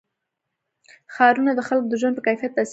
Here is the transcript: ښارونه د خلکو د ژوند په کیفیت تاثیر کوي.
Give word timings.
ښارونه 1.13 1.51
د 1.55 1.59
خلکو 1.67 1.87
د 1.91 1.93
ژوند 2.01 2.15
په 2.17 2.23
کیفیت 2.27 2.51
تاثیر 2.55 2.65
کوي. 2.67 2.69